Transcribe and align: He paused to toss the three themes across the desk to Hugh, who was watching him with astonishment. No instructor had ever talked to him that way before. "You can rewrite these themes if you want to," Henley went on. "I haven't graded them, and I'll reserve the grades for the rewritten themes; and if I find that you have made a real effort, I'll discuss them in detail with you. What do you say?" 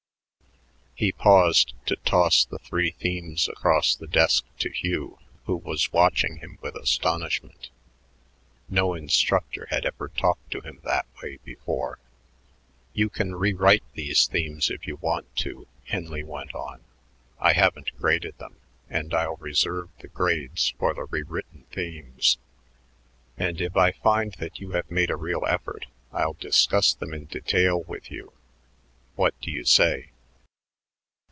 He 0.93 1.11
paused 1.11 1.73
to 1.87 1.95
toss 2.05 2.45
the 2.45 2.59
three 2.59 2.91
themes 2.91 3.47
across 3.49 3.95
the 3.95 4.05
desk 4.05 4.45
to 4.59 4.69
Hugh, 4.69 5.17
who 5.45 5.55
was 5.55 5.91
watching 5.91 6.37
him 6.37 6.59
with 6.61 6.75
astonishment. 6.75 7.71
No 8.69 8.93
instructor 8.93 9.65
had 9.71 9.83
ever 9.83 10.09
talked 10.09 10.51
to 10.51 10.61
him 10.61 10.79
that 10.83 11.07
way 11.23 11.37
before. 11.43 11.97
"You 12.93 13.09
can 13.09 13.33
rewrite 13.35 13.81
these 13.95 14.27
themes 14.27 14.69
if 14.69 14.85
you 14.85 14.97
want 14.97 15.33
to," 15.37 15.65
Henley 15.85 16.23
went 16.23 16.53
on. 16.53 16.83
"I 17.39 17.53
haven't 17.53 17.97
graded 17.97 18.37
them, 18.37 18.57
and 18.87 19.11
I'll 19.11 19.37
reserve 19.37 19.89
the 20.01 20.07
grades 20.07 20.69
for 20.77 20.93
the 20.93 21.05
rewritten 21.05 21.63
themes; 21.71 22.37
and 23.39 23.59
if 23.59 23.75
I 23.75 23.91
find 23.91 24.33
that 24.33 24.59
you 24.59 24.71
have 24.73 24.91
made 24.91 25.09
a 25.09 25.15
real 25.15 25.45
effort, 25.47 25.87
I'll 26.13 26.33
discuss 26.33 26.93
them 26.93 27.11
in 27.11 27.25
detail 27.25 27.81
with 27.81 28.11
you. 28.11 28.33
What 29.15 29.33
do 29.41 29.49
you 29.49 29.65
say?" 29.65 30.09